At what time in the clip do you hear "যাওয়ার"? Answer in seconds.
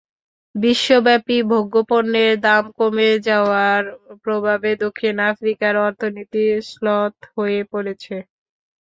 3.27-3.81